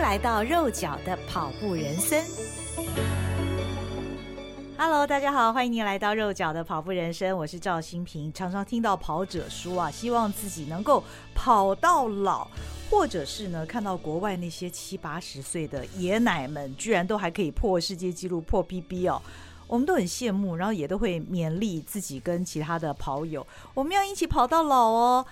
[0.00, 2.24] 来到肉脚的跑步人生。
[4.78, 8.32] Hello，大家好，欢迎您来到肉脚的跑步人生，我是赵新平。
[8.32, 12.48] 常常听到跑者说啊，希望自己能够跑到老，
[12.90, 19.20] 或者是呢，看到国外那些七八十岁的爷奶们，居然都还可以破世界纪录、破 PB 哦，
[19.66, 25.26] 我们都很羡慕，然后也都会勉励自己跟其他的跑友，我们要一起跑到老哦。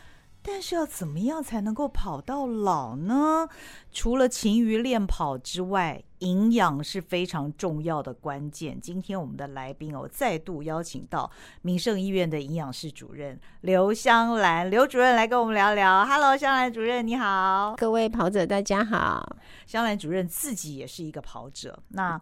[0.50, 3.46] 但是要怎么样才能够跑到老呢？
[3.92, 8.80] 除了勤于练跑之外，营养是非常重要的关键。
[8.80, 16.06] 今天我们的来宾哦，再度邀请到民盛医院的营养室主任刘香兰，刘主任来跟我们聊聊。
[16.06, 19.36] Hello，香兰主任你好，各位跑者大家好。
[19.66, 22.18] 香兰主任自己也是一个跑者，那。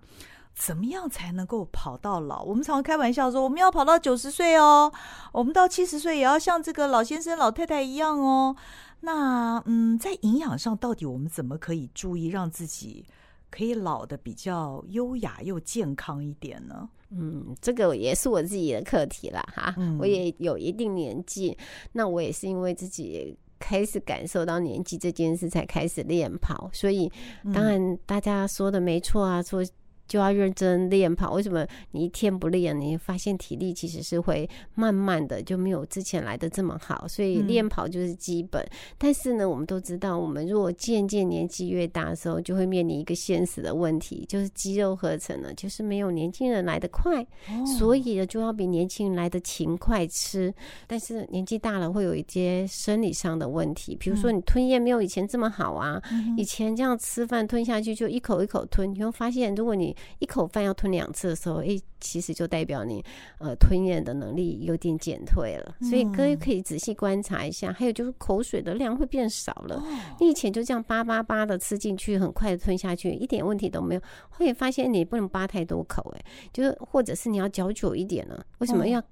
[0.58, 2.42] 怎么样才能够跑到老？
[2.42, 4.90] 我们常常开玩笑说，我们要跑到九十岁哦，
[5.30, 8.56] 我们到七十岁也要像这个老先生、老太太一样哦。
[9.00, 13.04] 那嗯，在营养上，到底我们怎么可以注意，让自己
[13.50, 16.88] 可以老的比较优雅又健康一点呢？
[17.10, 19.74] 嗯，这个也是我自己的课题了哈。
[19.76, 21.56] 嗯，我也有一定年纪，
[21.92, 26.70] 那我也是因为自己开始感受到年纪这件事，才开始练跑。
[26.72, 27.12] 所以，
[27.52, 29.62] 当然大家说的没错啊，说。
[30.06, 31.32] 就要认真练跑。
[31.32, 37.06] 为什么你一天不练，你发现体力其实是会慢慢的就没有之前来的这么好？
[37.08, 38.62] 所以练跑就是基本。
[38.62, 47.22] 嗯、但是呢，我们都知道，我们如果渐渐年纪越大的时候，就会面临一个现实的问题，就是肌肉合成呢，就是没有年轻人来得快。
[47.22, 50.52] 哦、所以呢，就要比年轻人来得勤快吃。
[50.86, 56.00] 但是年纪大了，会有一些生理上的问题，比如说你吞咽没有以前这么好啊。
[56.12, 63.04] 嗯、以前这样吃饭吞下去就一口一口吞，你会发现，如果你一口饭要吞两次的时候，诶，其实就代表你
[63.38, 65.74] 呃吞咽的能力有点减退了。
[65.80, 69.82] 所以各位可以仔细观察一下，还有就是口水的量会变少了。
[70.20, 74.00] 你以前就这样叭叭叭的吃进去，很快的吞下去，一点问题都没有。
[74.30, 78.38] 会发现你不能扒太多口，诶，就是或者是你要嚼久一点呢？
[78.58, 79.02] 为什么要？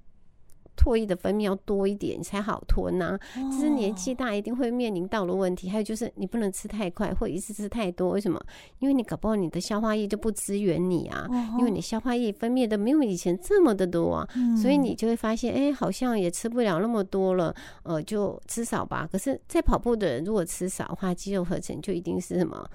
[0.77, 3.19] 唾液的分泌要多一点你才好吞呐，
[3.53, 5.69] 这是年纪大一定会面临到的问题。
[5.71, 8.11] 还有就是你不能吃太快，或一次吃太多。
[8.11, 8.41] 为什么？
[8.79, 11.27] 因为你搞不好你的消化液就不支援你啊，
[11.59, 14.29] 因为你消化液分泌的没有以前这么的多啊，
[14.61, 19.09] 所以你就会发现，哎，好像也吃不了那么多了，呃，就吃少吧。
[19.11, 22.69] 可是，在跑步的人如果吃少的话，肌肉合成就一定是什么？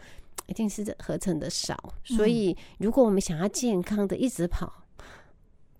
[0.48, 1.78] 一定是合成的少。
[2.04, 4.72] 所以，如果我们想要健康的一直跑。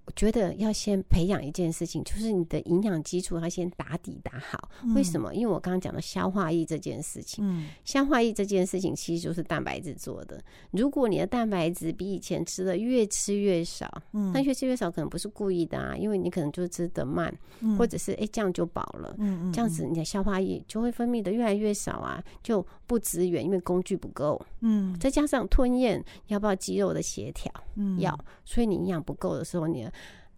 [0.10, 4.68] 我觉得要先培养一件事情，就是你的营养基础要先打底打好。
[4.96, 5.36] 为什么？
[5.36, 10.44] 因为我刚刚讲的消化液这件事情，嗯，消化液这件事情其实就是蛋白质做的。
[10.72, 17.32] 如果你的蛋白质比以前吃的越吃越少，嗯，但越吃越少可能不是故意的啊，因为你可能就吃的慢，
[17.78, 29.88] 或者是哎这样就饱了，嗯，这样子你的消化液就会分泌的越来越少啊，就不支援，因为工具不够，嗯，再加上吞咽要不要肌肉的协调，嗯，要，所以你营养不够的时候，你。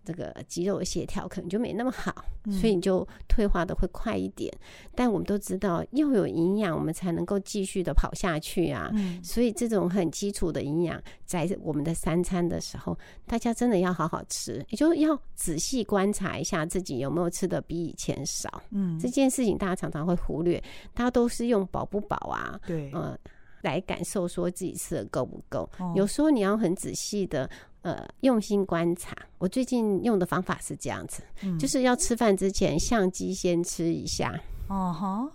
[0.04, 2.14] 这个肌肉的协调可能就没那么好，
[2.50, 4.52] 所以你就退化的会快一点。
[4.96, 8.92] 但我们都知道，要有营养，我们才能够继续的跑下去啊。
[9.24, 18.62] 所以这种很基础的营养，在我们的三餐的时候，大家真的要好好吃，也就要仔细观察一下自己有没有吃的比以前少。
[18.72, 20.62] 嗯，这件事情大家常常会忽略，
[20.94, 22.60] 大家都是用饱不饱啊？
[22.66, 23.18] 对，呃，
[23.62, 25.70] 来感受说自己吃的够不够。
[25.96, 27.50] 有时候你要很仔细的。
[27.82, 29.16] 呃，用心观察。
[29.38, 34.40] 我最近用的方法是这样子，嗯、就是要吃饭之前，相机先吃一下。
[34.68, 35.30] 哦哈，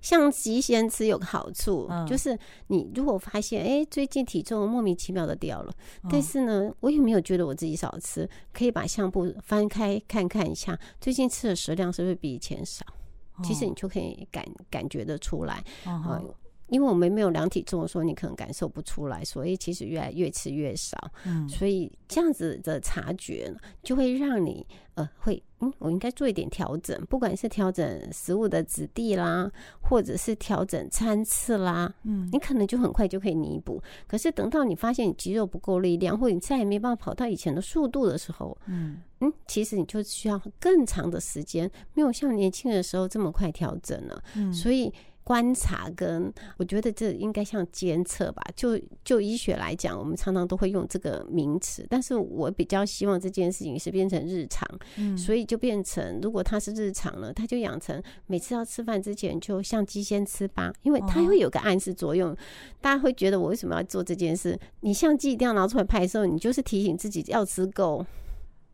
[0.00, 2.38] 相机先吃有个好处，嗯、就是
[2.68, 12.86] 你如果发现，哎、欸，最近体重莫名其妙的掉了，嗯、但是呢，我也没有觉得我自己少吃，可以把相簿翻开看看一下，最近吃的食量是不是比以前少？
[13.34, 15.62] 哦、其实你就可以感感觉得出来。
[15.84, 16.34] 嗯哼
[16.72, 20.96] 因为我们没有量体重的时候，你可能感受不出来，所以其实越来越吃越少。
[21.26, 29.52] 嗯，所以这样子的察觉呢，就会让你呃会嗯，我应该做一点调整，不管是调整食物的质地啦，
[29.82, 33.78] 或者是调整餐次啦，嗯，你可能就很快就可以弥补。
[34.06, 44.24] 可是等到你发现你肌肉不够力量，或者你再也没办法跑到以前的速度的时候，嗯嗯，其实你就需要更长的时间，没有像年轻的时候这么快调整了。
[44.36, 44.90] 嗯，所以。
[45.24, 62.36] 观察跟我觉得这应该像监测吧，就就医学来讲，我们常常都会用这个名词，但是我比较希望这件事情是变成日常，嗯，所以就变成如果它是日常了，它就养成每次要吃饭之前就相机先吃吧，因为它会有个暗示作用，
[62.80, 64.58] 大家会觉得我为什么要做这件事？
[64.80, 68.04] 你相机一定要拿出来拍的时候，你就是提醒自己要吃够，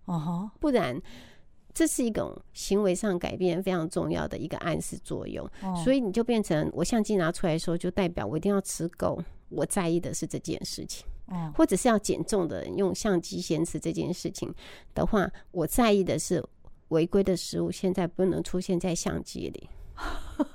[0.06, 1.00] 哦，不然。
[1.78, 5.48] 这是一种行为上改变非常重要的一个暗示作用，
[5.84, 11.06] 所以你就变成我相机拿出来的时候，就代表我一定要吃够，我在意的是这件事情。
[11.26, 14.52] 哦，或者是要减重的人用相机先吃这件事情
[14.92, 16.44] 的话，我在意的是
[16.88, 19.70] 违规的食物现在不能出现在相机里，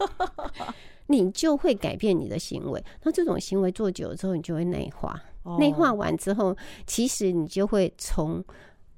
[1.08, 2.84] 你就会改变你的行为。
[3.02, 5.18] 那这种行为做久了之后，你就会内化，
[5.58, 6.54] 内化完之后，
[6.86, 8.44] 其实你就会从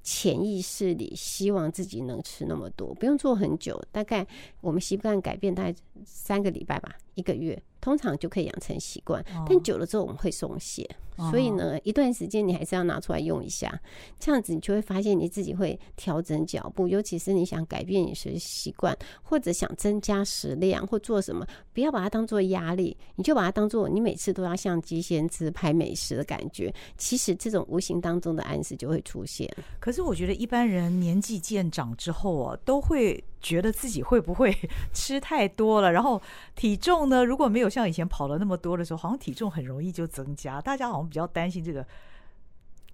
[0.06, 4.24] 潜意识里希望自己能吃那么多，不用做很久，大概
[4.60, 5.74] 我们习惯改变大概
[6.04, 7.60] 三个礼拜吧，一个月。
[7.78, 10.84] 通常就可以养成习惯，但久了之后我们会松懈，
[11.30, 13.80] 所以呢，一段时间你还是要拿出来用一下，
[14.18, 26.74] 这样子你就会发现你自己会调整脚步，尤其是你想改变饮食习惯，或者想增加食量或做什么，不要把它当做压力，你就把它当做你每次都要相机先自拍美食的感觉。
[26.98, 29.48] 其实这种无形当中的暗示就会出现。
[29.78, 33.22] 可是我觉得一般人年纪渐长之后啊，都会。
[33.46, 34.52] 觉得自己会不会
[34.92, 35.92] 吃太多了？
[35.92, 36.20] 然后
[36.56, 37.24] 体重呢？
[37.24, 40.60] 如果没有像以前跑了那么多的时候，好像体重很容易就增加。
[40.60, 41.86] 大家好像比较担心这个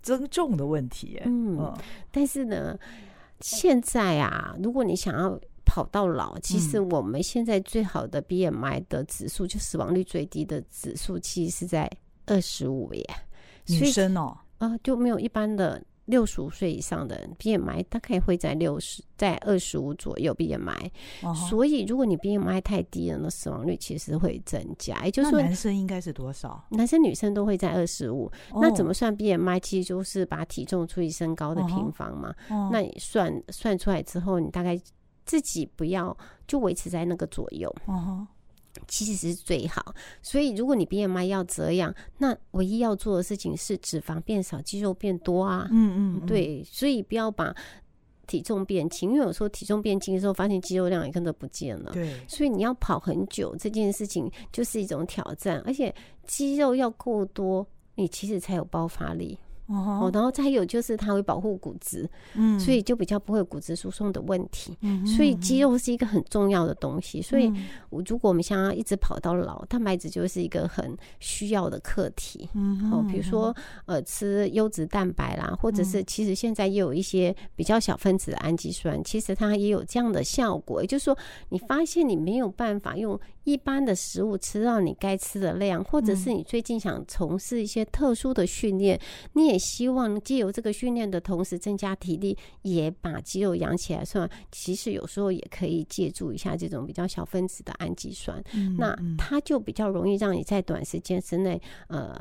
[0.03, 1.19] 增重的问题。
[1.25, 1.75] 嗯，
[2.11, 2.79] 但是呢，
[3.41, 11.91] 现在啊，如果你想要跑到老，其实我们现在最好的 BMI 的指数，就死亡率最低的指数，其实是在
[12.27, 13.09] 二十五耶。
[13.69, 15.83] 女生哦，啊，就没有一般的。
[16.13, 20.91] 六十五岁以上的人，BMI 大概会在六十，在二十五左右 BMI。
[21.23, 21.33] 哦。
[21.49, 25.03] 所以，如果你 BMI 太低了，那死亡率其实会增加。
[25.07, 26.63] 也就是说，男生应该是多少？
[26.69, 28.31] 男生女生都会在二十五。
[28.61, 29.59] 那怎么算 BMI？
[29.61, 32.35] 其实就是把体重除以身高的平方嘛。
[32.51, 32.69] 哦。
[32.71, 34.79] 那你算算出来之后，你大概
[35.25, 36.15] 自己不要
[36.47, 37.75] 就维持在那个左右。
[37.87, 38.27] 哦。
[38.89, 45.69] 其实是最好，所以如果你 BMI 要这样，那唯一要做的事情是脂肪变少，肌肉变多啊。
[45.71, 47.55] 嗯嗯，对，所以不要把
[48.27, 51.93] 体重变轻，因为有时候体重变轻的时候，发现肌肉量也跟着不见了。
[51.93, 55.95] 对，所以你要跑很久，这件事情就是一种挑战，而且
[56.27, 59.39] 肌肉要够多，你其实才有爆发力。
[59.67, 64.77] 哦，然后再有就是它会保护骨质，嗯，所以就比较不会有骨质疏松的问题。
[64.81, 67.23] 嗯，所以肌肉是一个很重要的东西。
[67.23, 67.51] 所以，
[67.89, 72.49] 我如果我们想要一直跑到老，蛋白质就是一个很需要的课题。
[72.55, 73.55] 嗯，哦，比如说
[73.87, 80.83] 呃，吃优质蛋白啦，或者是其实现在也有一些比较小分子的氨基酸，其实它也有这样的效果。
[80.83, 81.17] 也就是说，
[81.51, 89.01] 你发现你没有办法用一般的食物吃到你该吃的量，或者是你最近想从事一些特殊的训练，
[89.33, 94.05] 你也希望借由这个训练的同时增加体力，也把肌肉养起来。
[94.05, 98.43] 算，其实有时候也可以借助一下这种比较小分子的氨基酸，
[98.77, 102.19] 那它就比较容易让你在短时间之内，呃，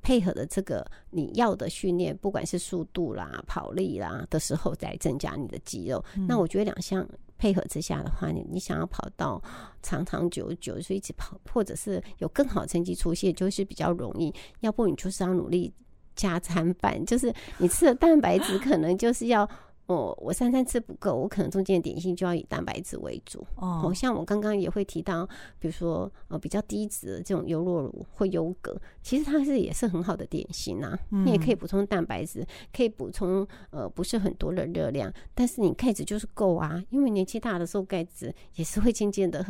[0.00, 6.04] 配合的这个你要的训练，不管是速度啦、跑力啦的时候，再增加你的肌肉。
[6.28, 7.06] 那我觉得两项。
[7.38, 9.42] 配合之下的话，你你想要跑到
[9.82, 14.32] 长长久久，就一直跑，或者是有更好成绩出现，就是比较容易。
[14.60, 15.74] 要不你就是要努力
[16.14, 19.48] 加餐饭，就是你吃的蛋白质可能就是要。
[19.86, 23.44] 哦，我三餐吃不够，我可能中间点心就要以蛋白质为主。
[23.56, 25.26] 哦，像我刚刚也会提到，
[25.58, 30.98] 比如说呃比较低脂的这种优酪乳或优格，其实它是也是很好的点心呐、啊。
[31.24, 36.80] 你也可以补充蛋白质，可以补充呃不是很多的热量，但是你钙质就是够啊。
[36.90, 39.44] 因为年纪大的时候钙质也是会渐渐的。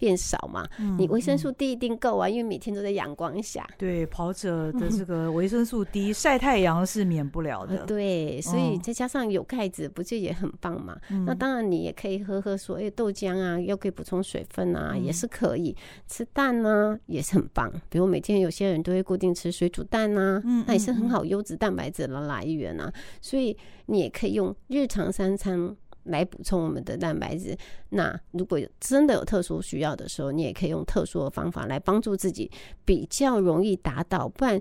[0.00, 0.66] 变少嘛？
[0.98, 3.68] 你维生素 D 一定够啊，因为每天都在阳光下。
[3.76, 7.84] 对，跑者的这个 维生素 D 晒太阳是免不了的。
[7.84, 10.98] 对，所以再加上有钙质，不就也很棒嘛？
[11.26, 15.76] 那当然，你也可以喝喝所谓豆浆啊，又可以补充水分啊，也是可以。
[16.08, 17.70] 吃蛋呢，也是很棒。
[17.90, 22.90] 比如每天有些人都会固定吃水煮蛋啊，那也是很好优质蛋白质的来源啊。
[23.20, 25.76] 所以你也可以用日常三餐。
[26.04, 27.56] 来补充我们的蛋白质。
[27.88, 32.50] 那如果真的有特殊需要的时候，你也可以用特殊的方法来帮助自己，
[32.84, 34.28] 比较容易达到。
[34.28, 34.60] 不然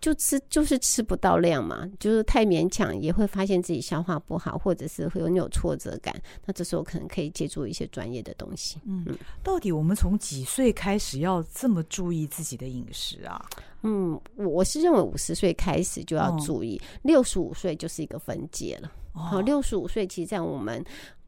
[0.00, 6.14] 就吃就是吃不到量嘛，就是太勉强，也会发现自己消化不好，或者是会有那种挫折感。
[6.46, 8.78] 那这时候可能可以借助一些专业的东西。
[8.84, 9.04] 嗯，
[9.42, 13.44] 到底我们从几岁开始要这么注意自己的饮食啊？
[13.82, 18.92] 嗯，我是认为五十岁开始就要注意，六十五岁就是一个分界了。
[19.18, 20.84] 好，六十五岁其实，在我们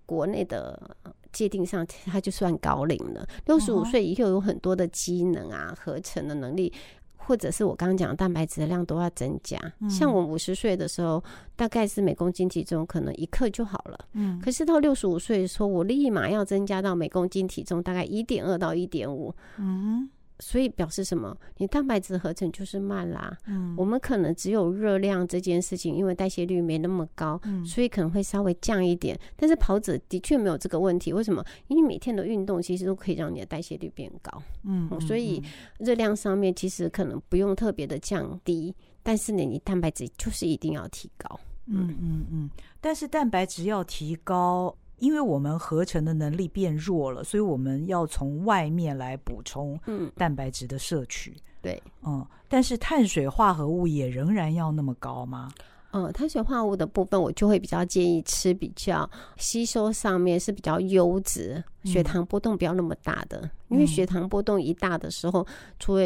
[0.07, 0.97] 国内的
[1.33, 3.27] 界定上，它就算高龄了。
[3.47, 6.73] 六十五岁以后有很多的机能啊、合成的能力，
[7.17, 9.57] 或者是我刚刚讲蛋白质的量都要增加。
[9.89, 11.23] 像我五十岁的时候，
[11.55, 14.07] 大概是每公斤体重可能一克就好了。
[14.15, 19.35] 嗯，可是到六十五岁的时候，我立马要增加到每公斤体重大概一点二到一点五。
[19.59, 20.09] 嗯。
[20.41, 21.37] 所以表示什么？
[21.59, 23.37] 你蛋白质合成就是慢啦。
[23.47, 29.19] 嗯，我们可能只有热量这件事情，因为代谢率没那么高，嗯，所以可能会稍微降一点。
[29.37, 31.45] 但是跑者的确没有这个问题，为什么？
[31.69, 34.43] 因为每天的运动其实都可以让你的代谢率变高。
[34.65, 35.43] 嗯，所以
[35.79, 41.39] 热量上面其实可能不用特别的降低，但是呢，你蛋白质就是一定要提高。
[41.67, 44.75] 嗯嗯嗯，但是蛋白质要提高。
[45.01, 49.79] 因为我们合成的能力变弱了，所以我们要从外面来补充
[50.17, 51.33] 蛋白质的摄取。
[51.33, 55.53] 嗯、对，嗯，但是碳水化合物也仍然要那么高吗？
[55.93, 65.45] 嗯，碳水化合物的部分，我就会比较建议吃比较吸收上面是比较优质、血糖波动不要那么大的，嗯、因为血糖波动一大的时候，
[65.81, 66.03] 除了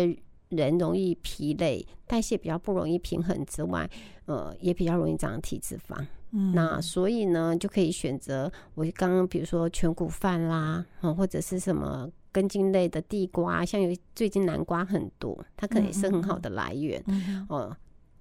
[0.48, 3.88] 人容易疲累、代谢比较不容易平衡之外，
[4.24, 6.02] 呃，也比较容易长体脂肪。
[6.34, 10.84] 嗯，那所以呢，就可以选择我刚刚比如说全谷饭啦，
[11.16, 17.02] 或者是什么根茎类的地瓜，像有最近南瓜很多，它可能也是很好的来源。
[17.06, 17.76] 嗯，哦，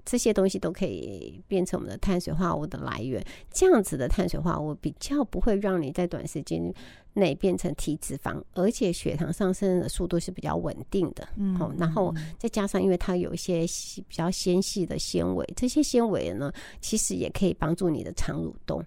[0.05, 3.23] 这些东西都可以变成我们的碳水化合物的来源。
[3.51, 6.73] 这样子的碳水化合物比较不会让你在短时间
[7.13, 11.27] 内变成体脂肪，而且血糖上升的速度是比较稳定的。
[11.37, 13.61] 嗯，好，然后再加上因为它有一些
[14.07, 18.83] 比较纤细的纤维，这些纤维呢，其实也可以帮助你的肠蠕动。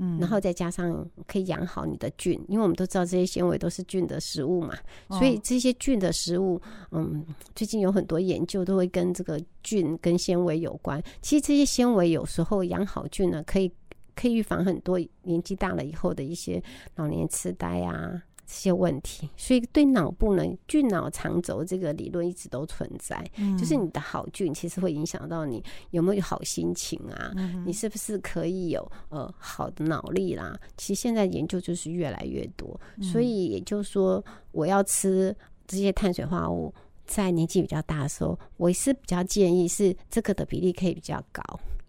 [0.00, 4.74] 嗯，然后再加上可以养好你的菌，因为我们都知道这些纤维都是菌的食物嘛，
[5.10, 11.00] 所以这些菌的食物，嗯，最近有很多研究都会跟这个菌跟纤维有关。
[11.20, 13.70] 其实这些纤维有时候养好菌呢，可以。
[14.16, 16.62] 可以预防很多年纪大了以后的一些
[16.94, 23.24] 老年痴呆啊这些问题，所以对脑部呢，菌脑长轴这个理论一直都存在。
[23.36, 30.58] 嗯，就是你的好菌其实会影响到你有没有好心情啊，嗯，你是不是可以有呃好的脑力啦？
[30.76, 35.32] 其实现在研究就是越来越多，所以也就是说，我要吃
[35.68, 36.74] 这些碳水化合物，
[37.06, 41.40] 在年纪比较大的时候，我是比较建议是这个的比例可以比较高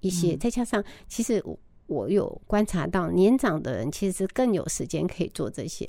[0.02, 1.58] 一些，再加上其实我。
[1.88, 5.86] 我有观察到，年长的人其实更有时间可以做这些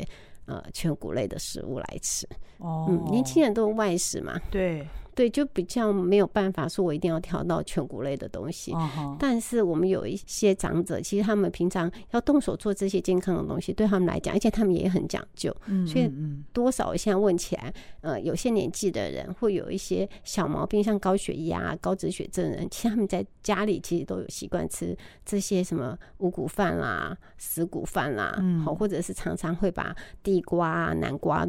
[0.46, 2.26] 呃全谷类的食物来吃。
[2.58, 4.86] 哦，嗯，年轻人都外食嘛，对。
[5.14, 8.74] 对，就比较没有办法说，我一定要挑到全谷类的东西。
[9.18, 15.54] 但是我们有一些长者，其实他们平常要动手做这些健康的东西，对他们来讲，而且他们也很讲究。
[15.86, 16.10] 所以
[16.52, 31.46] 多少现在问起来，呃，有些年纪的人会有一些小毛病，像高血压、高脂血症人，其实他们在家里其实都有习惯吃这些什么五谷饭啦、十谷饭啦，好，或者是常常会把地瓜、南瓜。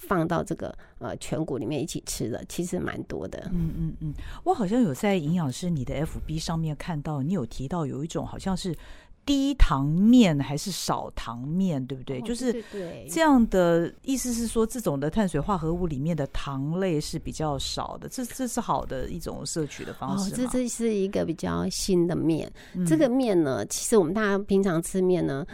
[0.00, 3.48] 放到这个呃全谷里面一起吃的，其实蛮多的。
[3.52, 4.14] 嗯嗯嗯，
[4.44, 8.74] 我好像有在营养师你的 FB 上面看到，你有提到有一种好像是
[9.26, 12.18] 低糖面还是少糖面，对不对？
[12.18, 12.64] 哦、就是
[13.10, 20.32] 这样的意思是说，这种的碳水化合物里面的糖类是比较少的，这这是好的一种摄取的方式。
[20.32, 22.50] 哦，这这是一个比较新的面。
[22.74, 25.46] 嗯、这个面呢，其实我们大家平常吃面呢，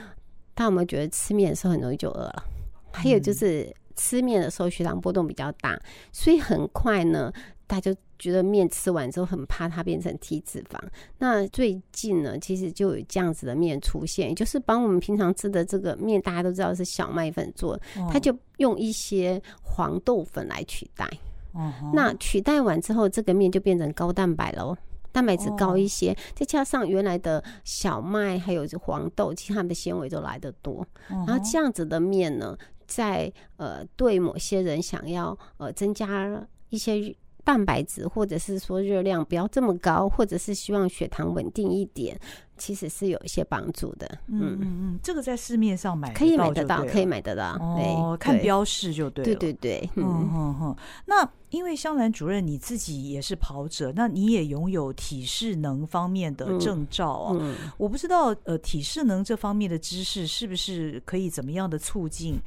[0.54, 2.44] 大家有没有觉得吃面的时候很容易就饿了？
[2.92, 3.74] 还有就是。
[3.96, 5.80] 嗯吃面的时候血糖波动比较大，
[6.12, 7.32] 所以很快呢，
[7.66, 10.78] 大家就觉得面吃完之后很怕它变成体脂肪。
[11.18, 17.80] 那最近呢，其实就有这样子的面出现，就是把我们平常吃的这个面，大家都知道是小麦粉做，
[18.12, 21.08] 它就用一些黄豆粉来取代。
[21.54, 24.76] 哦，那取代完之后，这个面就变成高蛋白喽，
[25.10, 30.86] 蛋白质高一些，再加上原来的小麦还有黄豆，其他的纤维都来得多。
[31.08, 32.54] 然后这样子的面呢，
[32.86, 37.14] 在呃，对某些人想要呃增加一些
[37.44, 42.18] 蛋白质，或者是说热量不要这么高，或者是希望血糖稳定一点，
[42.56, 44.18] 其实是有一些帮助的。
[44.26, 47.56] 嗯嗯嗯，这个在市面上买可以买得到，可以买得到。
[47.60, 49.24] 哦，看标示就对。
[49.24, 50.76] 对对对，嗯嗯嗯。
[51.06, 57.32] 那因为香兰主任你自己也是跑者，那你也拥有体适能方面的证照啊。
[57.38, 62.40] 嗯嗯、我不知道呃，体适能这方面的知识是不是可以怎么样的促进？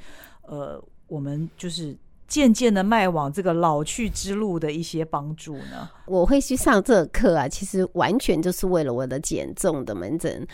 [0.49, 1.95] 呃，我们就是。
[2.29, 5.89] 渐渐的迈往这个老去之路的一些帮助呢？
[6.05, 10.47] 我会去上这课啊，其实完全就是为了我的减重的门诊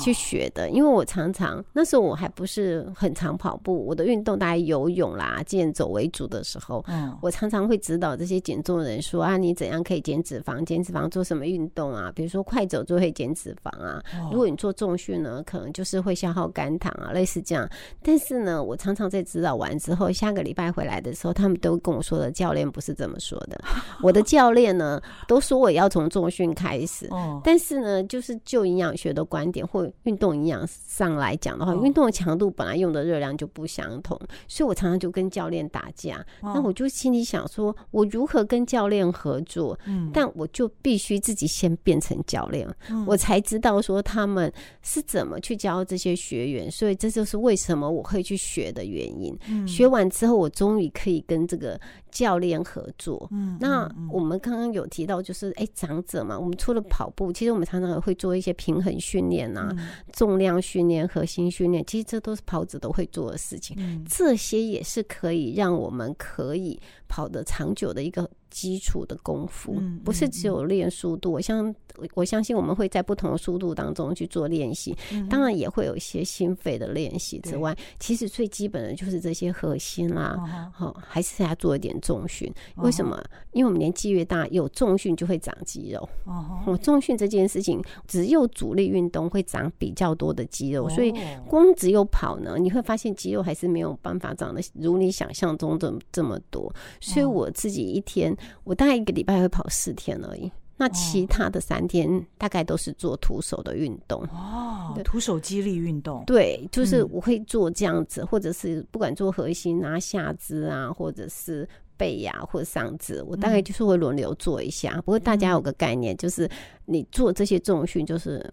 [0.00, 0.70] 去学的。
[0.70, 10.64] 因为我常常那时候我还不是很常跑步，我的运动大概游泳啦、健走为主的时候，嗯，我常常会指导这些减重人说啊，你怎样可以减脂肪？
[10.64, 12.12] 减脂肪做什么运动啊？
[12.14, 14.02] 比如说快走就会减脂肪啊。
[14.30, 17.68] 如果你做重训呢，可能就是会消耗肝糖啊，类似这样。
[18.02, 21.21] 但是呢，我常常在指导完之后，下个礼拜回来的时候。
[21.22, 23.58] 时候，他们都跟我说的，教练不是这么说的。
[24.02, 27.06] 我的教练呢，都说我要从重训开始。
[27.10, 27.40] 哦。
[27.44, 36.24] 但是呢，就是就营养学的观点或运动营养上来讲的话，运动的强度本来用的热量就不相同，所以我常常就跟教练打架。
[36.42, 39.78] 那我就心里想说，我如何跟教练合作？
[39.86, 40.10] 嗯。
[40.12, 42.68] 但我就必须自己先变成教练，
[43.06, 44.52] 我才知道说他们
[44.82, 46.70] 是怎么去教这些学员。
[46.70, 49.38] 所以这就是为什么我会去学的原因。
[49.66, 51.80] 学完之后，我终于可以以跟这个
[52.12, 53.26] 教练合作。
[53.32, 59.74] 嗯，那我们刚刚有提到，就是哎，长者嘛，我们除了跑步，其实我们常常会做一些平衡训练啊，
[60.12, 63.76] 重量训练、核心训练，其实这都是跑者都会做的事情。
[63.80, 66.78] 嗯这些也是可以让我们可以
[67.08, 68.30] 跑得长久的一个。
[68.52, 71.32] 基础的功夫，不是只有练速度。
[71.32, 71.74] 我相
[72.12, 74.94] 我相信我们会在不同的速度当中去做练习，
[75.30, 80.70] 当然也会有一些心肺的练习之外，其实最基本的就是这些核心啦。
[80.70, 82.52] 好，还是要做一点重训。
[82.76, 83.18] 为什么？
[83.52, 86.06] 因为我们年纪越大，有重训就会长肌肉。
[86.26, 91.14] 哦，重训这件事情，只有主力运动会长比较多的肌肉，所以
[91.48, 96.70] 光只有跑呢，你会发现肌肉还是没有办法长得如你想象中的这么多。
[97.00, 98.36] 所以我自己一天。
[98.64, 106.24] 我大概一个礼拜会跑四天而已，那其他的三天大概都是做徒手的运动哦，徒手肌力运动。
[106.26, 111.68] 对，就是我会做这样子，或者是不管做核心啊、下肢啊，或者是
[112.02, 114.96] 背呀、啊，或者上肢，我大概就是会轮流做一下。
[115.04, 116.50] 不过大家有个概念，就是
[116.86, 118.44] 你做这些重训，就是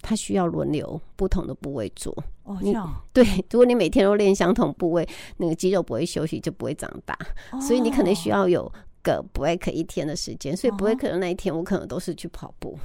[0.00, 2.16] 它需要轮流不同的部位做。
[2.44, 2.94] 哦，这样。
[3.12, 7.18] 对，如果你每天都练相同部位，那个肌肉不会休息，就不会长大。
[7.60, 8.70] 所以你可能需要有。
[9.04, 12.78] 个 break 一天的时间，所以 break 的那一天，我可能都是去跑步。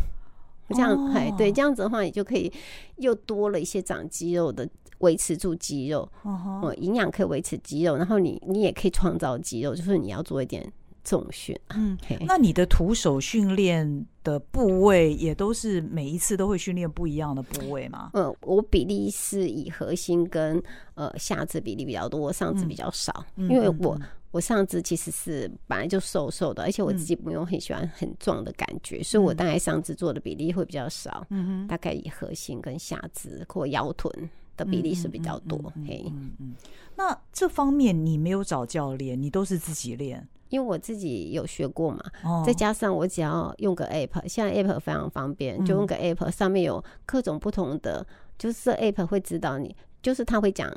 [0.69, 2.51] 这样，哎，对，这样子的话，你就可以
[2.97, 4.67] 又多了一些长肌肉的，
[4.99, 6.07] 维持住肌肉。
[6.23, 10.71] 哦，营养可以维持肌肉，然后你你也可以创造肌肉，就是你要做一点
[11.07, 11.57] 重训。
[11.69, 11.97] 嗯，
[12.27, 18.11] 那你的徒手训练的部位也都是每一次都会训练不一样的部位吗？
[18.13, 20.61] 嗯，我比例是以核心跟
[20.95, 23.97] 呃下肢比例比较多，我上肢比较少，因为我。
[24.31, 35.57] 我上肢其实是本来就瘦瘦的，而且我自己不用很喜欢很壮的感觉，嗯、所以我大概上肢做的比例会比较少，嗯，大概以核心跟下肢或腰臀的比例是比较多。
[35.87, 36.53] 嘿，嗯嗯，
[36.97, 40.27] 那这方面你没有找教练，你都是自己练？
[40.49, 48.05] 因为我自己有学过嘛，哦、再加上我只要用个 app，现在 app 非常方便，就用个 app 上面有各种不同的，
[48.37, 50.71] 就是 app 会指导你，就是他会讲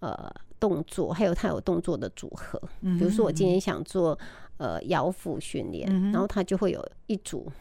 [0.00, 0.32] 呃。
[0.60, 4.18] 动作还有他有动作的组合，比如说我今天想做
[4.56, 7.52] 呃腰腹训练，然后它就会有一组。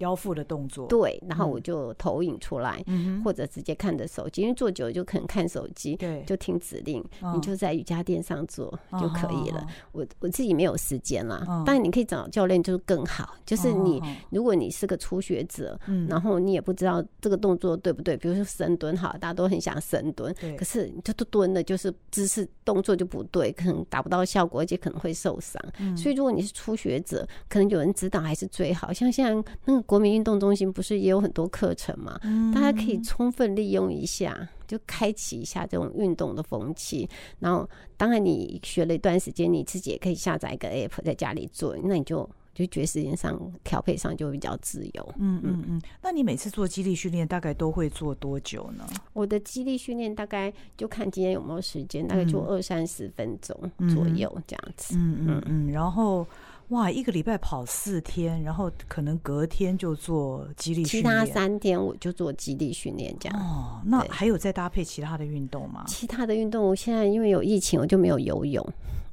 [0.00, 9.60] 腰腹的动作，对，然后我就投影出来，嗯、或者直接看着手机，因为坐久了就可能看手机，对，就听指令，哦、你就在瑜伽垫上做就可以了。
[9.60, 13.36] 哦、我我自己没有时间啦，当然、哦、你可以找教练就是更好。
[13.44, 25.62] 就是你，哦、如果你是个初学者，嗯、然后你也不知道这个动作对不对，比如说深蹲，好，大家都很想深蹲，可是你就蹲的，就是姿势动作就不对，可能达不到效果，而且可能会受伤。
[25.78, 28.90] 嗯、所以如果你是初学者，可能有人指导还是最好。
[28.90, 29.89] 像现在那个。
[29.90, 32.16] 国民运动中心不是也有很多课程嘛？
[32.54, 37.08] 大家可以充分利用一下，就开启一下这种运动的风气。
[37.40, 42.18] 然后，当然你学了一段时间，你自己也可以下载一个 app 在家里做，那你就
[42.54, 45.14] 就觉得时间上调配上就比较自由。
[45.18, 45.82] 嗯嗯嗯。
[46.00, 48.86] 那你每次做肌力训练大概都会做多久呢？
[49.12, 53.58] 我的肌力训练大概就看今天有没有时间，大概就二三十分钟
[53.92, 54.94] 左右这样子。
[54.96, 55.72] 嗯嗯嗯。
[55.72, 56.24] 然后。
[56.70, 63.38] 哇，一个礼拜跑四天，然后可能隔天就做肌力训练，其他三天我就做肌力训练这样。
[63.40, 65.84] 哦，那还有再搭配其他的运动吗？
[65.88, 68.64] 其他的运动，我现在因为有疫情，我就没有游泳，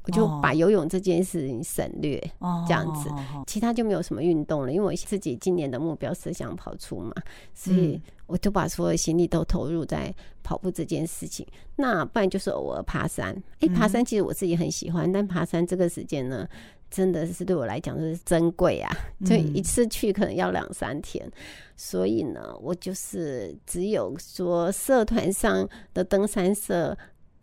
[0.04, 3.10] 我就把游泳这件事情省略，哦、这样子，
[3.48, 4.72] 其他就没有什么运动了。
[4.72, 7.12] 因为我自己今年的目标是想跑出嘛，
[7.56, 11.44] 所以我就把所有的心力都投入在跑步这件事情。
[11.76, 16.48] 那不然就是偶尔爬山，哎、欸，爬山其实我自己很喜欢，但爬山这个时间呢？
[16.90, 18.90] 真的是对我来讲就是珍贵啊！
[19.26, 21.32] 就一次去可能要两三天，嗯、
[21.76, 26.98] 所以呢，我就是只有说社团上的登山社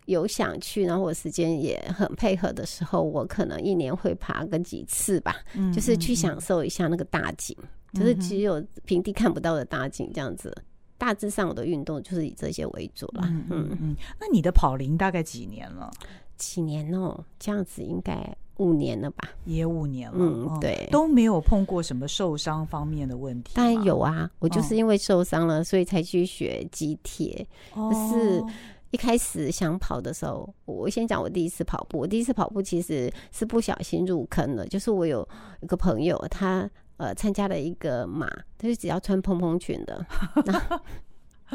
[0.05, 7.55] 有想去，然后我时间也很配合的时候，我可能一年会爬个几次吧，嗯、就是去享受一下那个大景，
[7.93, 10.51] 嗯、就是只有平地看不到的大景这样子。
[10.97, 13.23] 大致上我的运动就是以这些为主了。
[13.25, 13.95] 嗯嗯嗯。
[14.19, 15.91] 那你的跑龄大概几年了？
[16.37, 17.23] 几年哦？
[17.37, 18.35] 这样子应该。
[18.57, 23.53] 五年了吧，也五年了，嗯，对，都没有碰过什么受伤方面的问题。
[23.55, 27.45] 当然有啊，我就是因为受伤了，哦、所以才去学肌铁。
[27.73, 28.43] 可是
[28.91, 31.99] 一开始想跑的时候，我先讲我第一次跑步。
[31.99, 35.27] 我第一次跑步其实是不小心入坑了，就是我有
[35.61, 40.05] 一个朋友，他呃参加了一个马，他就只要穿蓬蓬裙的。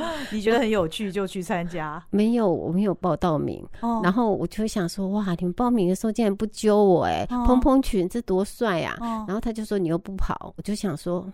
[0.33, 2.03] 你觉得很有趣就去参加？
[2.11, 3.67] 没有，我没有报到名。
[3.81, 4.05] Oh.
[4.05, 9.29] 然后我就想说，哇，你们报名的时候竟然不揪我哎、哦，蓬蓬裙这多帅呀、啊！Oh.
[9.29, 11.27] 然后他就说你又不跑，我就想说。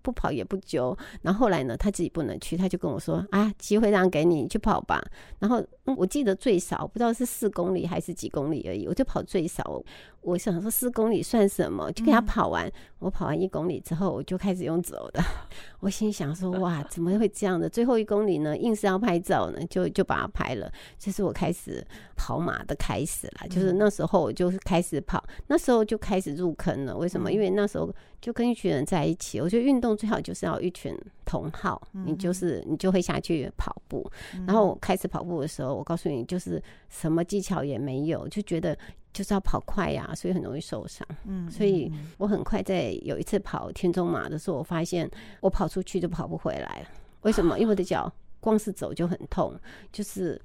[0.00, 4.98] 不跑也不揪，然后后来呢，他自己不能去，他就跟我说：“啊，机会让给你去跑吧。”
[5.38, 5.62] 然后
[5.96, 9.82] 我记得最少不知道是四公里还是几公里而已，我就跑最少。
[10.20, 11.90] 我想说四公里算什么？
[11.90, 12.68] 就给他跑完。
[12.68, 15.20] 嗯、我跑完一公里之后，我就开始用走的。
[15.80, 17.68] 我心想说：“哇，怎么会这样的？
[17.68, 23.48] 最后一公里呢，硬是要拍照呢，就就把它拍了。”这是我开始跑马的开始了。
[23.48, 26.96] 就是那时候我就开始跑，那时候就开始入坑了。
[26.96, 27.32] 为什么？
[27.32, 29.40] 因为那时候就跟一群人在一起。
[29.40, 30.96] 我觉得运动最好就是要一群
[31.32, 34.06] 同好，你就是你就会下去跑步。
[34.46, 38.76] 然后我开始跑步的时候，我告诉你，就是什么技巧也没有，就觉得。
[39.14, 41.06] 就是要跑快呀、啊，所以很容易受伤。
[41.26, 45.06] 嗯，所以我很快在有一次跑田中马的时候，我发现
[45.42, 46.86] 我跑出去就跑不回来了。
[47.20, 47.58] 为什么？
[47.58, 49.54] 因为我的脚光是走就很痛，
[49.92, 50.40] 就是，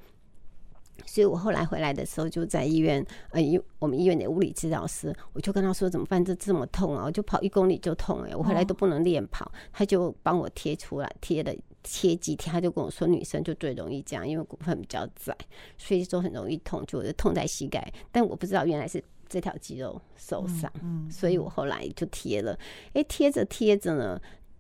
[1.06, 6.24] 所以我后来回来的时候就在医院，呃，医我们医院的物理治疗师，我就跟他说怎么办？
[6.24, 7.04] 这这么痛啊！
[7.06, 11.56] 我就跑一公里就痛哎、欸，我回来都不能练跑，他就帮我贴出来贴的。
[11.90, 15.34] 贴几天，他就跟我说，女生就最容易这样，因为骨盆比较窄，
[15.78, 17.82] 所以说很容易痛，就痛在膝盖。
[18.12, 22.60] 但我不知道原来是这条肌肉受伤，嗯，所以我后来就贴了。
[22.92, 24.20] 哎，贴着贴着呢，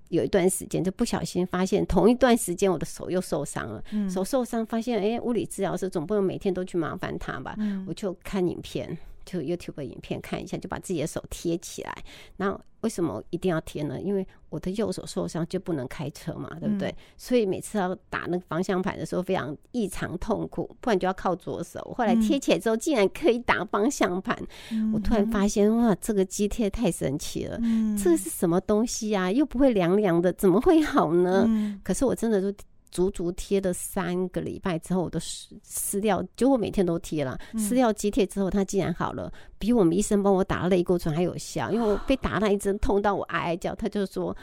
[0.10, 7.56] 有一段时间就不小心发现，同一段时间我的手又受伤了，手受伤，发现哎，物理治疗师总不能每天都去麻烦他吧？
[7.88, 8.98] 我就看影片。
[9.27, 11.93] 就 YouTube 影片看一下，就把自己的手贴起来。
[12.37, 13.99] 那为什么一定要贴呢？
[13.99, 16.87] 因为我的右手受伤就不能开车嘛，对不对？
[16.89, 21.81] 嗯、所以每次要打那个方向盘的时候，非常异常痛苦，不然就要靠左手。
[21.97, 24.37] 后来贴起来之后，竟然可以打方向盘，
[24.71, 27.59] 嗯、我突然发现哇，这个肌贴太神奇了！
[27.61, 29.29] 嗯、这是什么东西啊？
[29.29, 31.43] 又不会凉凉的，怎么会好呢？
[31.47, 32.57] 嗯、可是我真的就。
[32.89, 37.38] 足足贴了三个礼拜之后，我都撕撕掉，结果每天都贴了。
[37.58, 41.71] 撕掉肌贴之后，它竟然好了，比我们医生帮我打类固醇还有效。
[41.71, 44.36] 因为我 被打那一针痛到我哀哀叫，他就说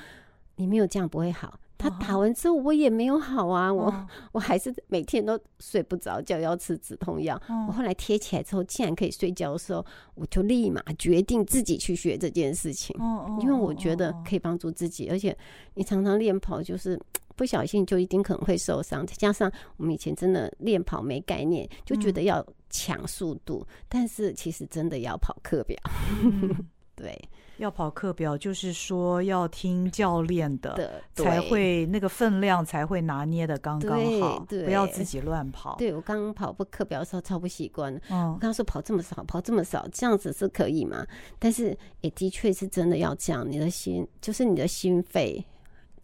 [0.57, 1.59] 你没有这样不会好。
[1.77, 3.93] 他打完之后我也没有好啊，我
[4.33, 7.39] 我还是每天都睡不着觉，要吃止痛药。
[7.69, 12.97] 我后来贴起来之后，竟然可以睡觉的时候，我就立马决定自己去学这件事情，
[13.41, 15.37] 因为我觉得可以帮助自己，而且
[15.75, 16.99] 你常常练跑就是。
[17.37, 25.77] 不小心就一定可能会受伤，再加上我们以前真的练跑没概念，就觉得要抢速度，嗯、但是其实真的要跑课表。
[26.23, 26.55] 嗯、
[26.95, 27.17] 对，
[27.59, 35.75] 要跑课表，就是说要听教练的，才会那个分量才会拿捏的刚刚好，不要自己乱跑。
[35.77, 41.05] 对，我刚刚跑步课表的时候超不习惯，嗯，我刚刚说跑这么少，跑这么少，这样子是可以吗？
[41.39, 45.45] 但是也的确是真的要这样，你的心就是你的心肺。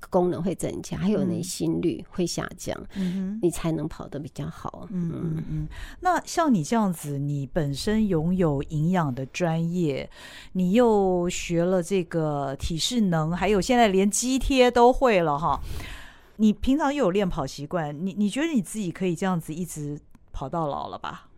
[0.08, 2.74] 功能会增加，还有你心率会下降，
[3.42, 4.86] 你才能跑得比较好。
[4.90, 5.68] 嗯嗯嗯。
[6.00, 10.08] 那像你这样子，你本身拥有营养的专业，
[10.52, 15.60] 你又学了这个体适能，还有现在连肌贴都会了哈。
[16.36, 20.00] 你平常又有练跑习惯，你你觉得你自己可以这样子一直
[20.32, 21.28] 跑到老了吧？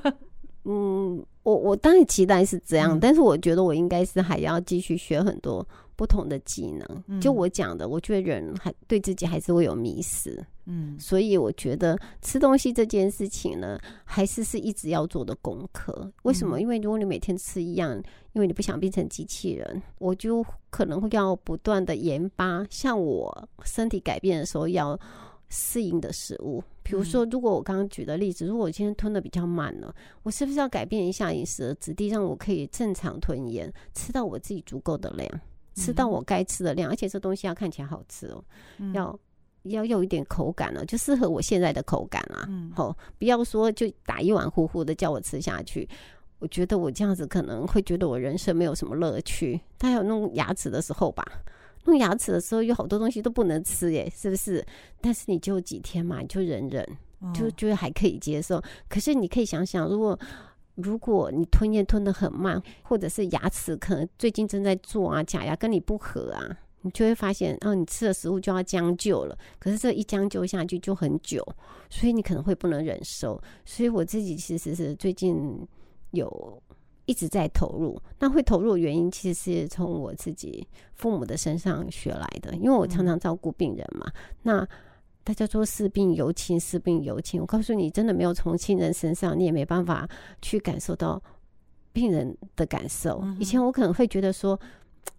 [0.64, 5.66] 嗯，我我当然期待是这样，嗯、但是我觉得我应该是还要继续学很多。
[5.96, 16.10] 不同的技能，就我讲的，我觉得人还对自己还是会有迷失，嗯，所以我觉得吃东西这件事情呢，还是是一直要做的功课。
[16.22, 16.60] 为什么？
[16.60, 17.94] 因为如果你每天吃一样，
[18.32, 24.98] 因为你不想变成机器人，我就可能会要不断的研发，像我身体改变的时候要
[25.48, 26.62] 适应的食物。
[26.82, 35.30] 比如说，如果我刚刚举的例子，如果我今天吞的比较慢了，我是不是要改变一下饮食的质地，让我可以正常吞咽，吃到我自己足够的量？
[35.74, 38.44] 吃到我该吃的量，而且这东西要看起来好吃哦，
[38.78, 39.18] 嗯、要
[39.64, 42.44] 要有一点口感了，就适合我现在的口感啊。
[42.48, 45.88] 嗯，好，不要说就打一碗糊糊的叫我吃下去，
[46.38, 49.60] 我觉得我这样子可能会觉得我人生没有什么乐趣。
[49.78, 51.24] 他有弄牙齿的时候吧，
[51.84, 54.64] 弄牙齿的时候有好多东西都不能吃耶，是不是？
[55.00, 56.86] 但是你就几天嘛，你就忍忍，
[57.32, 58.62] 就觉得还可以接受。
[58.88, 60.18] 可是你可以想想，如果。
[60.76, 69.36] 如果你吞咽吞得很慢，或者是牙齿可能最近正在做啊，假牙跟你不合啊，你就会发现，哦，你吃的食物就要将就了。
[69.58, 71.46] 可是这一将就下去就很久，
[71.90, 73.40] 所以你可能会不能忍受。
[73.64, 75.66] 所以我自己其实是最近
[76.12, 76.62] 有
[77.04, 84.10] 一直在投入，那会投入的原因其实是从我自己父母的身上学来的，因为我常常照顾病人嘛。
[84.42, 84.66] 那
[85.24, 87.40] 大家说视病由亲，视病由亲。
[87.40, 90.08] 我告诉你，真的没有从亲人身上，你也没办法
[90.40, 91.22] 去感受到
[91.92, 93.20] 病人的感受。
[93.22, 94.58] 嗯、以前我可能会觉得说，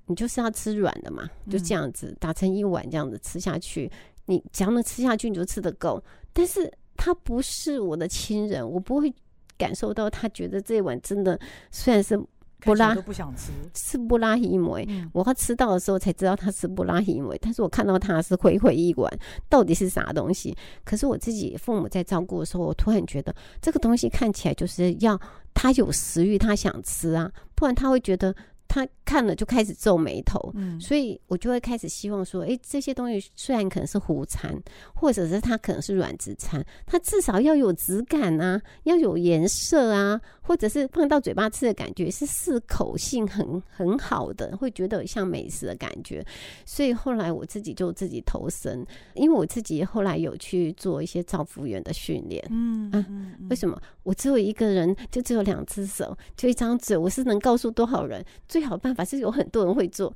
[0.06, 3.92] 你就是要吃软的嘛，就这样子打成一碗这样子吃下去，
[4.26, 6.04] 你只要能吃下去，你就吃得够。
[6.34, 9.14] 但是他不是我的亲人，我不会
[9.58, 11.40] 感受到他觉得这一碗真的
[11.72, 12.22] 虽然是。
[12.66, 14.88] 布拉都不想吃，是布拉提梅。
[15.14, 19.12] 我要吃到的时候才知道它是布拉提梅，但是我看到它是灰灰一碗，
[19.50, 20.56] 到底是啥东西？
[20.84, 25.20] 可是我自己父母在照顾的时候，我突然觉得这个东西看起来就是要
[25.54, 28.36] 他有食欲，他想吃啊，不然他会觉得。
[28.66, 34.52] 他看了就开始皱眉头，嗯，所以我就会开始希望说，哎，这些东西虽然可能是糊餐，
[34.96, 46.26] 或者是它可能是软质餐，它至少要有质感啊，要有颜色啊，或者是放到嘴巴吃的感觉是适口性很很好的，会觉得像美食的感觉。
[46.66, 58.64] 所以后来我自己就自己投身，因为我自己后来有去做一些造服员的训练，嗯嗯，嗯，为什么我只有一个人，就只有两只手，就一张嘴，我是能告诉多少人最。
[58.64, 60.16] 好办法是有很多人会做，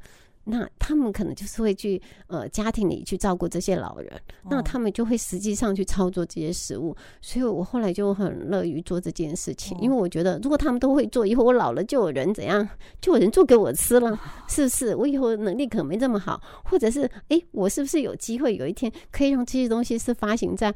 [0.49, 4.11] 那他们可能就是会去呃家庭里去照顾这些老人，
[4.49, 12.67] 那他们就会实际上去操作这些食物，所以我后来就很乐于做这件事情，因为我觉得如果他们都会做，以后我老了就有人怎样，
[13.01, 14.95] 就有人做给我吃了， 是不是？
[14.95, 20.73] 我以后能力可能没这么好，或者是哎、欸，我是不是有机会有一天可以让这些东西是发行在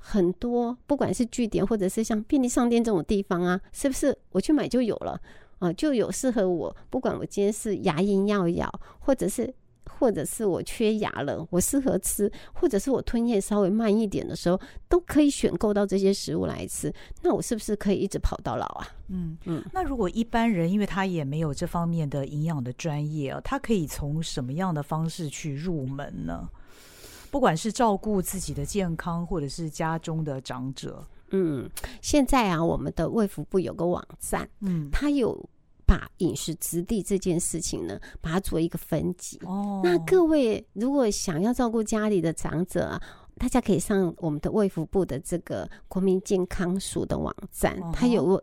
[0.00, 5.20] 很多不管是据点或者是像便利商店这种地方啊，是不是我去买就有了？
[5.64, 9.52] 啊，就有适合我，不管我今天是牙龈要咬，或者是，
[9.98, 16.92] 或者是我缺牙了，我适合吃，或者是我吞咽稍微慢一点的时候，都可以选购到这些食物来吃。
[17.22, 18.88] 那我是不是可以一直跑到老啊？
[19.08, 19.64] 嗯嗯。
[19.72, 26.48] 那如果一般人，因为他也没有这方面的营养的专业啊，他可以从什么样的方式去入门呢？
[27.30, 31.04] 不管是照顾自己的健康，或者是家中的长者。
[31.30, 31.68] 嗯，
[32.00, 35.48] 现在啊，我们的卫福部有个网站，嗯，它有。
[35.94, 39.38] 把饮食质地这件事情呢，把它做一个分级。
[39.44, 43.02] 哦，那各位如果想要照顾家里的长者啊，
[43.36, 48.42] 大家可以上我们的卫福部的这个国民健康署的网站，它有。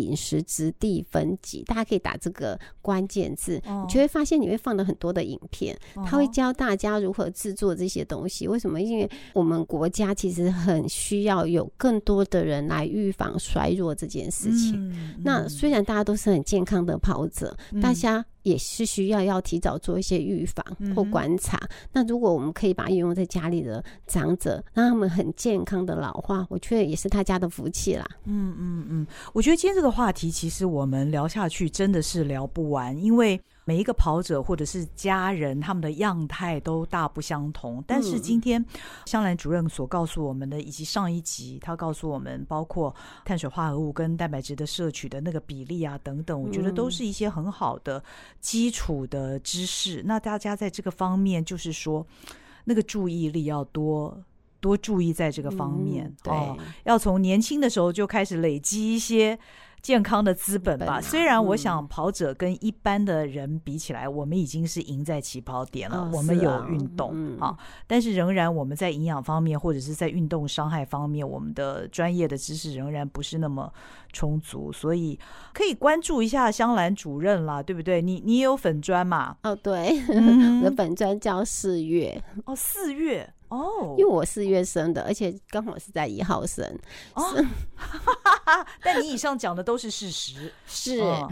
[0.00, 5.76] 饮食质地分级，大家可以打这个关键字，你就会发现里面放了很多的影片，
[6.06, 8.48] 他会教大家如何制作这些东西。
[8.48, 8.80] 为什么？
[8.80, 14.94] 因为我们国家其实很需要有更多的人来预防衰弱这件事情。
[15.22, 18.24] 那虽然大家都是很健康的跑者，大家。
[18.42, 21.56] 也是需要要提早做一些预防或观察。
[21.58, 21.68] 嗯。
[21.92, 28.06] 那如果我们可以把它运用在家里的长者，让他们很健康的老化，我觉得也是他家的福气啦。
[28.24, 33.40] 嗯嗯嗯，我觉得今天这个话题其实我们聊下去真的是聊不完，因为。
[33.64, 37.82] 每一个跑者或者是家人，他们的样态都大不相同。
[37.86, 38.64] 但是今天
[39.06, 42.92] 香兰主任所告诉我们的，以及上一集他告诉我们，包括
[43.24, 48.02] 碳水化合物跟蛋白质的摄取的那个比例啊等等，我觉得都是一些很好的
[48.40, 50.02] 基础的知识。
[50.04, 52.04] 那大家在这个方面，就是说
[52.64, 54.20] 那个注意力要多
[54.60, 56.32] 多注意在这个方面，对，
[56.82, 59.38] 要从年轻的时候就开始累积一些。
[59.82, 61.00] 健康的资本吧。
[61.00, 66.08] 虽然我想跑者跟一般的人比起来，我们已经是赢在起跑点了。
[66.12, 73.72] 我们有运动啊，但是仍然我们在营养方面或者是在运动伤害方面，我们的专业的知识仍然不是那么
[74.12, 74.72] 充足。
[74.72, 75.18] 所以
[75.52, 78.00] 可以关注一下香兰主任啦，对不对？
[78.00, 79.36] 你你也有粉砖嘛？
[79.42, 80.00] 哦，对，
[80.62, 82.22] 我的粉砖叫四月。
[82.44, 83.28] 哦，四月。
[83.52, 86.66] 哦，因为我四月生的，而且刚好是在一号生。
[87.12, 87.22] 哦，
[88.82, 91.28] 但你以上讲的都是事实， 是哦，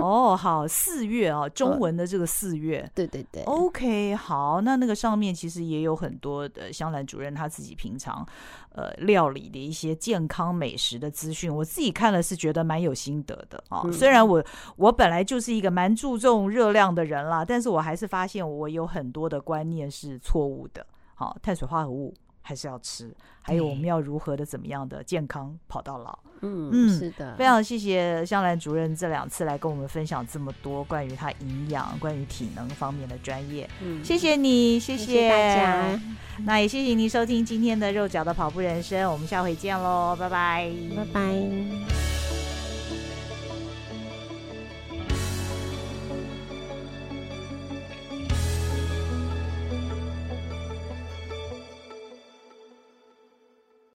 [0.00, 0.36] 哦。
[0.36, 3.42] 好，四月啊，中文的这个四月，哦，对对对。
[3.44, 8.26] OK，好，那那个上面其实也有很多的香兰主任他自己平常
[8.72, 13.82] 呃料理的一些健康美食的资讯，我自己看了是觉得蛮有心得的啊。
[13.84, 20.84] 哦，虽然我我本来就是一个蛮注重热量的人啦，但是我还是发现我有很多的观念是错误的。
[21.14, 26.18] 好，碳水化合物还是要吃，还有我们要如何的怎么样的健康跑到老？
[26.46, 33.66] 嗯嗯，是的，非常谢谢香兰主任这两次来跟我们分享这么多关于他营养、关于体能方面的专业。
[33.82, 36.00] 嗯，谢谢你，谢谢，谢谢大家。
[36.44, 42.53] 那也谢谢您收听今天的肉脚的跑步人生，我们下回见喽，拜拜，拜拜。